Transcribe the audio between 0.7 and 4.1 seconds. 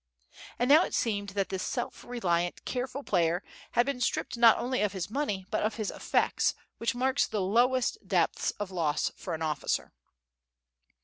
it seemed that this self reliant, careful player had been